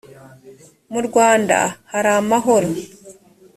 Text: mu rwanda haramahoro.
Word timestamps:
mu 0.91 0.99
rwanda 1.07 1.57
haramahoro. 1.91 2.69